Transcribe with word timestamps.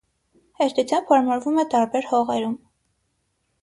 Հեշտությամբ 0.61 1.13
հարմարվում 1.15 1.63
է 1.67 1.69
տարբեր 1.77 2.11
հողերում։ 2.15 2.61